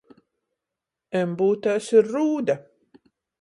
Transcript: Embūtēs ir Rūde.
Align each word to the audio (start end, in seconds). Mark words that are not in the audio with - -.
Embūtēs 1.19 1.91
ir 2.01 2.11
Rūde. 2.17 2.57